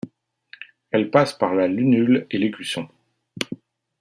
[0.89, 2.89] Elle passe par la lunule et l'écusson.